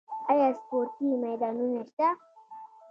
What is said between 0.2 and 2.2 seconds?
آیا سپورتي میدانونه شته؟